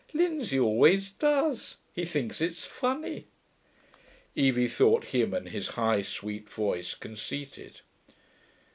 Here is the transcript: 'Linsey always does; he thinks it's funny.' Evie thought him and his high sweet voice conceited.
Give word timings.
'Linsey 0.15 0.59
always 0.59 1.11
does; 1.11 1.75
he 1.93 2.05
thinks 2.05 2.41
it's 2.41 2.63
funny.' 2.65 3.27
Evie 4.35 4.67
thought 4.67 5.03
him 5.13 5.31
and 5.31 5.49
his 5.49 5.67
high 5.77 6.01
sweet 6.01 6.49
voice 6.49 6.95
conceited. 6.95 7.81